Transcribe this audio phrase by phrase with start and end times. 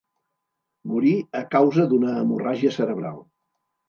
[0.91, 3.21] Morí a causa d'una hemorràgia cerebral.